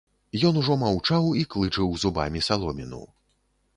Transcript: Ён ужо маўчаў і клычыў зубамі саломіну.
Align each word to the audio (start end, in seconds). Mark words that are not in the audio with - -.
Ён 0.47 0.55
ужо 0.61 0.77
маўчаў 0.83 1.29
і 1.41 1.45
клычыў 1.55 1.93
зубамі 2.05 2.45
саломіну. 2.49 3.03